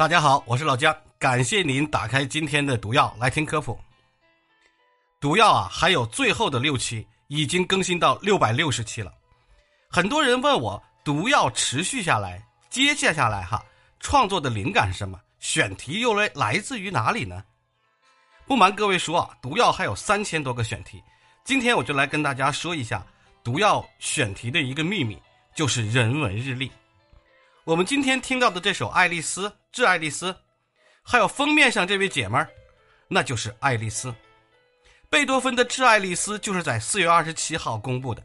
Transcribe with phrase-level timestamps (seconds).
[0.00, 3.78] 大家好，我是老姜，感谢您打开今天的毒药来听科普。
[5.20, 9.12] 毒药啊，还有最后的六期，已经更新到六百六十期了。
[9.90, 13.62] 很多人问我，毒药持续下来，接下下来哈，
[13.98, 15.20] 创作的灵感是什么？
[15.38, 17.44] 选题又来来自于哪里呢？
[18.46, 21.02] 不瞒各位说啊，毒药还有三千多个选题，
[21.44, 23.06] 今天我就来跟大家说一下
[23.44, 25.20] 毒药选题的一个秘密，
[25.54, 26.72] 就是人文日历。
[27.64, 30.32] 我们今天听到的这首《爱丽丝》《致爱丽丝》，
[31.02, 32.50] 还有封面上这位姐们儿，
[33.08, 34.14] 那就是爱丽丝。
[35.08, 38.24] 贝多芬的《致爱丽丝》就是在四月二十七号公布的。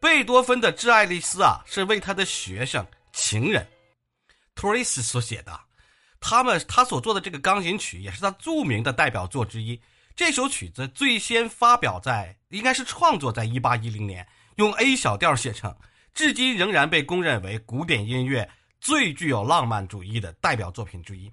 [0.00, 3.66] 贝多芬的《致爱丽丝》啊，是为他的学生、情人
[4.54, 5.58] 托雷斯所写的。
[6.20, 9.80] 他们他所做的这个钢琴曲，也是他著名的代表作之一。
[10.16, 15.74] 这首曲子最先发表在，应该是创作在一八一零年，用 A 小调写成。
[16.14, 18.48] 至今仍然被公认为古典音乐
[18.84, 21.32] 最具有浪漫主义的代表作品之一。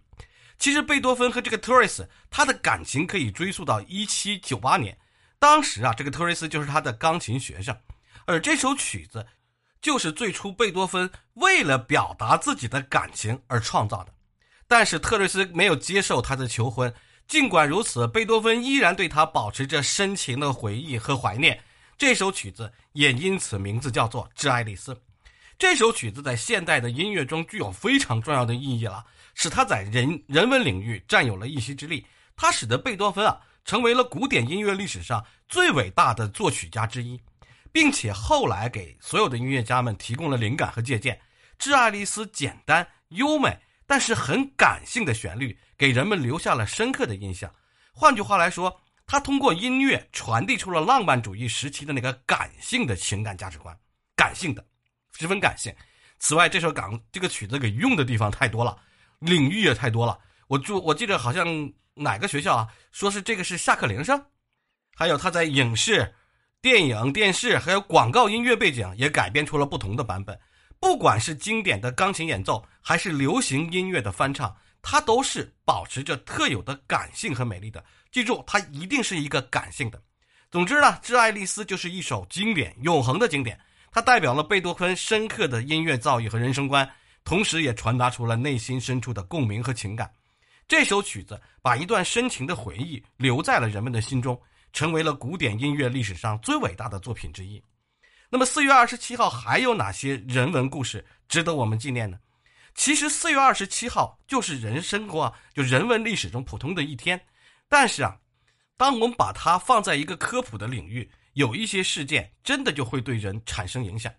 [0.57, 4.97] 其实，贝多芬和这个特瑞斯，他的感情可以追溯到一七九八年。
[5.37, 7.77] 当时啊，这个特瑞斯就是他的钢琴学生，
[8.25, 9.27] 而这首曲子
[9.81, 14.13] 就是最初贝多芬为了表达自己的感情而创造的。
[14.65, 16.93] 但是，特瑞斯没有接受他的求婚。
[17.27, 21.61] 尽管如此，贝多芬依然对他保持着深情的回忆和怀念。
[21.97, 24.93] 这首曲子也因此名字叫做《致爱丽丝》。
[25.61, 32.03] 这首曲子在现代的音乐中具有非常重要的意义了，使它在人人文领域占有了一席之地。
[32.35, 37.21] 它使得贝多芬啊成为了古典音乐历史上最伟大的作曲家之一，
[37.71, 41.15] 并且后来给所有的音乐家们提供了灵感和借鉴。
[41.59, 47.53] 《致爱丽丝》简单优美，但是很感性的旋律，给人们留下了深刻的印象。
[47.93, 53.77] 换句话来说，他通过音乐传递出了浪漫主义时期的那个感性的情感价值观，
[54.15, 54.65] 感性的，
[55.21, 55.71] 十分感性。
[56.17, 58.75] 此外，这首港这个曲子给用的地方太多了，
[59.19, 60.17] 领域也太多了。
[60.47, 64.19] 我就我记得好像哪个学校啊，说是这个是下课铃声，
[64.95, 66.13] 还有他在影视、
[66.59, 70.37] 电影、电视还有广告音乐背景也改编出了不同的版本。
[70.79, 77.83] 不管是经典的钢琴演奏，还是流行音乐的翻唱，它都是保持着特有的感性和美丽的。
[78.11, 80.01] 记住，它一定是一个感性的。
[80.49, 83.59] 总之呢，《致爱丽丝》就是一首经典、永恒的经典。
[83.91, 86.89] 它代表了贝多芬深刻的音乐造诣和人生观，
[87.25, 90.09] 同时也传达出了内心深处的共鸣和情感。
[90.65, 94.41] 这首曲子把一段深情的回忆留在了人们的心中，
[94.71, 97.61] 成为了古典音乐历史上最伟大的作品之一。
[98.29, 102.17] 那么，四月二十七号还有哪些人文故事值得我们纪念呢？
[102.73, 107.19] 其实，四月二十七号就是人生活就人文历史中普通的一天。
[107.67, 108.15] 但是啊，
[108.77, 114.13] 当我们把它放在一个科普的领域，有一些事件真的就会对人产生影响。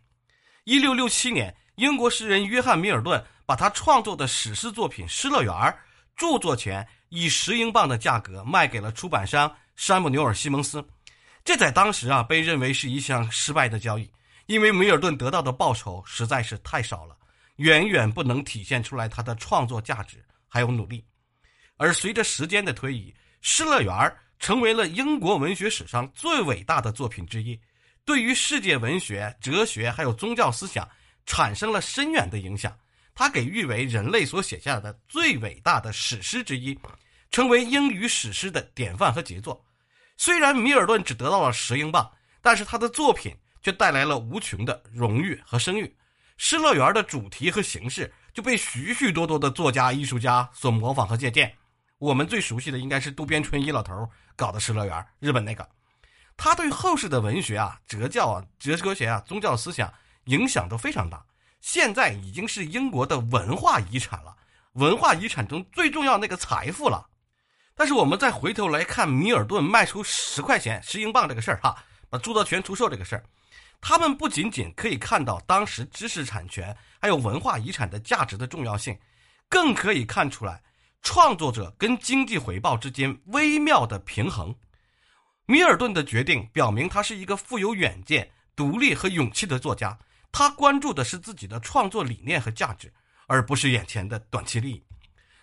[0.64, 5.52] 一六六七年，英国诗人约翰·米尔顿把他创作的史诗作品《失乐园》
[6.16, 10.86] 著作权以十英镑的价格卖给了出版商山姆纽尔·西蒙斯。
[11.44, 14.08] 这在当时啊，被认为是一项失败的交易，
[14.46, 17.16] 因为米尔顿得到的报酬实在是太少了，
[17.56, 21.04] 远远不能体现出来他的创作价值还有努力。
[21.76, 23.92] 而随着时间的推移，《失乐园》
[24.42, 27.58] 成为了英国文学史上最伟大的作品之一，
[28.04, 30.86] 对于世界文学、哲学还有宗教思想
[31.24, 32.76] 产生了深远的影响。
[33.14, 36.76] 它给誉为人类所写下的最伟大的史诗之一，
[37.30, 39.64] 成为英语史诗的典范和杰作。
[40.16, 42.10] 虽然米尔顿只得到了十英镑，
[42.40, 43.32] 但是他的作品
[43.62, 45.84] 却带来了无穷的荣誉和声誉。
[46.36, 51.54] 《失乐园》的主题和形式就被许许多多的作家、艺术家所模仿和借鉴。
[52.02, 55.64] 我们最熟悉的应该是渡边淳一老头搞的《失乐园》，日本那个，
[56.36, 61.24] 他对后世的文学啊、哲教啊、哲学学啊、宗教思想影响都非常大，
[61.60, 64.34] 现在已经是英国的文化遗产了，
[64.72, 67.06] 文化遗产中最重要那个财富了。
[67.76, 73.22] 但是我们再回头来看米尔顿卖出十块钱、十英镑这个事儿哈，把著作权出售这个事儿，
[73.80, 78.98] 他们不仅仅可以看到当时知识产权还有文化遗产的价值的重要性，
[79.48, 80.60] 更可以看出来。
[81.02, 84.54] 创作者跟经济回报之间微妙的平衡，
[85.46, 89.98] 米尔顿的决定表明他是一个富有远见、独立和勇气的作家。
[90.30, 92.90] 他关注的是自己的创作理念和价值，
[93.26, 94.82] 而不是眼前的短期利益。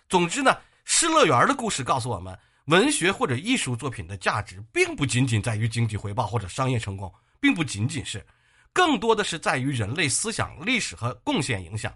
[0.08, 0.50] 总之呢，
[0.84, 8.26] 《失乐园》的故事告诉我们，文学或者艺术作品的价值并不仅仅在于经济回报或者商业成功，并不仅仅是，
[8.72, 11.94] 更多的是在于人类思想、历史和贡献影响。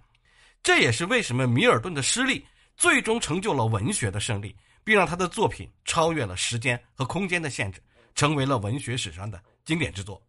[0.63, 2.47] 这也是为什么米尔顿的失利。
[2.77, 7.83] 最终成就了文学的胜利，并让他的作品超越了时间和空间的限制，
[8.15, 10.21] 成为了文学史上的经典之作。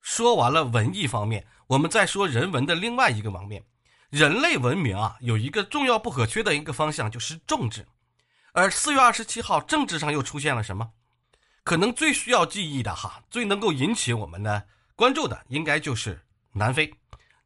[0.00, 3.64] 说完了文艺方面，我们再说人文的另外一个方面。
[4.10, 7.84] 人类文明啊，有一个重要不可缺的一个方向就是政治。
[8.52, 10.88] 而四月二十七号，政治上又出现了什么？
[11.64, 16.20] 可能最需要记忆的哈，最能够引起我们的关注的，应该就是
[16.52, 16.92] 南非。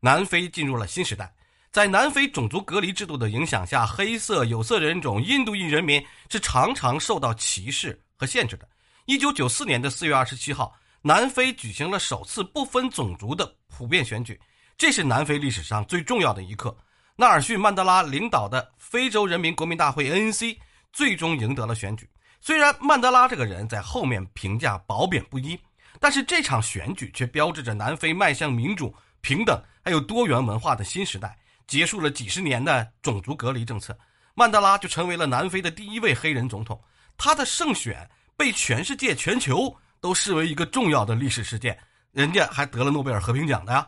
[0.00, 1.32] 南非进入了新时代。
[1.70, 8.66] 在南非种族隔离制度的影响下，黑色、有色人种、印度裔人民是常常受到歧视和限制的。
[9.04, 14.38] 一九九四年的四月二十七号，南非举行了首次不分种族的普遍选举，
[14.76, 16.76] 这是南非历史上最重要的一刻。
[17.16, 20.56] 纳尔逊·曼德拉领导的非洲人民国民大会 （ANC）
[20.92, 22.08] 最终赢得了选举。
[22.40, 25.58] 虽然曼德拉这个人在后面评价褒贬不一，
[26.00, 31.36] 但是这场选举却标志着南非迈向民主、平等还有多元文化的新时代。
[31.68, 33.96] 结束了几十年的种族隔离政策，
[34.34, 36.82] 曼德拉就成为了南非的第一位黑人总统。
[37.16, 41.78] 他的胜选被全世界、全球都视为一个重要的历史事件，
[42.10, 43.86] 人家还得了诺贝尔和平奖的呀。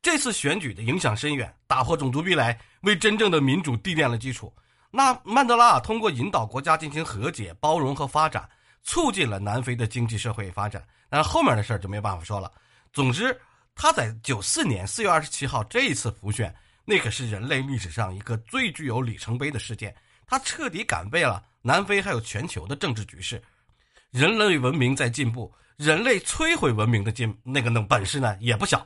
[0.00, 4.54] 这次选举的影响深远，打破种族壁垒，为真正的民主奠定了基础。
[4.90, 8.48] 那曼德拉通过引导国家进行和解、包容和发展，
[8.82, 10.86] 促进了南非的经济社会发展。
[11.10, 12.52] 那后面的事儿就没办法说了。
[12.92, 13.38] 总之，
[13.74, 16.54] 他在九四年四月二十七号这一次普选。
[16.84, 19.94] 那可是人类历史上一个最具有里程碑的事件，
[20.26, 23.40] 它彻底改变了南非还有全球的政治局势。
[24.10, 28.84] 人类文明在进步，人类摧毁文明的进那个那本事呢也不小。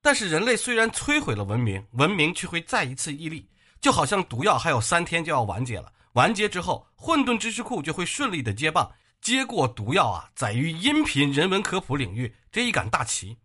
[0.00, 3.48] 但是人类虽然摧毁了文明，文明却会再一次屹立，
[3.80, 13.36] 就好像毒药还有三天就要完结了，完结之后，混沌知识库就会顺利的接棒，接过毒药啊，载于音频人文科普领域这一杆大旗。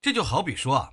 [0.00, 0.90] 这就好比说啊，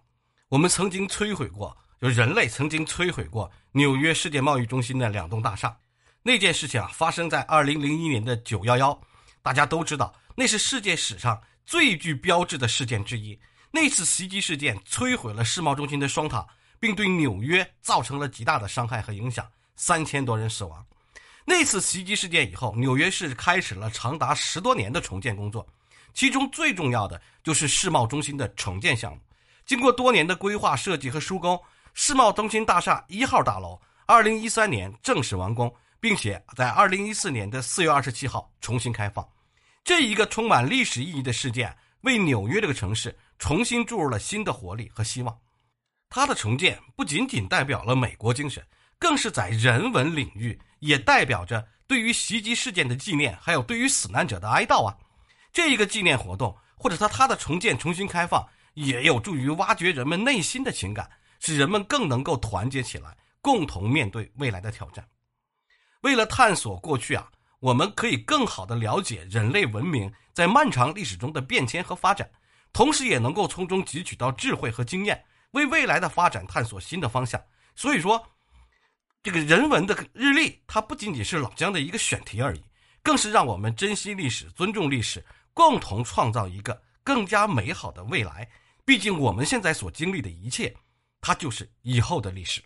[0.49, 1.75] 我们曾经摧毁过。
[2.03, 5.73] 就人类曾经摧毁过纽约世界贸易中心的两栋大厦，
[6.21, 9.01] 那件事情啊发生在二零零一年的九幺幺，
[9.41, 13.39] 大家都知道那是世界史上最具标志的事件之一。
[13.71, 16.45] 那次袭击事件摧毁了世贸中心的双塔，
[16.77, 20.85] 并对纽约造成了极大的伤害和影响，三千多人死亡。
[21.45, 25.65] 那次袭击事件以后，纽约市开始了长达十多年的重建工作，
[26.13, 29.21] 其中最重要的就是世贸中心的重建项目。
[29.65, 31.57] 经过多年的规划设计和施工。
[31.93, 39.27] 世贸中心大厦一号大楼，二零一三年正式完工，并且在二零一四年的四月二十七号重新开放。
[39.83, 45.37] 这一个充满历史意义的事件，为纽约这个城市重新注入了新的活力和希望。
[46.09, 48.65] 它的重建不仅仅代表了美国精神，
[48.97, 54.97] 更是在人文领域也代表着对于袭击事件的纪念，还有对于死难者的哀悼啊。
[55.51, 58.43] 这一个纪念活动，或者说它的重建、重新开放，
[58.73, 61.07] 也有助于挖掘人们内心的情感。
[61.45, 65.05] 使人们更能够团结起来，共同面对未来的挑战。
[65.99, 67.29] 为了探索过去啊，
[67.59, 72.31] 我们可以更好的了解人类文明在漫长历史中的变迁和发展，
[72.71, 77.43] 同时也能够从中汲取到智慧和经验，为未来的发展探索新的方向。
[77.75, 78.25] 所以说，
[79.21, 82.63] 这个人文的日历，它不仅仅是老姜的一个选题而已，
[83.01, 85.21] 更是让我们珍惜历史、尊重历史，
[85.53, 88.49] 共同创造一个更加美好的未来。
[88.85, 90.73] 毕竟，我们现在所经历的一切。
[91.23, 92.61] 它就是以后的历史。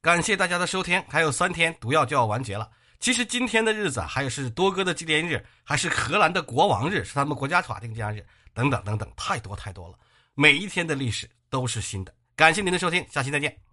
[0.00, 2.68] 感谢大家的收听，还有三天毒药就要完结了。
[2.98, 9.96] 其实今天的日子还有是多哥的纪念日，还是荷兰的国王日，是他们国家法定假日，等等等等，太多太多了。
[10.34, 12.12] 每一天的历史都是新的。
[12.34, 13.67] 感谢您的收听，下期再见。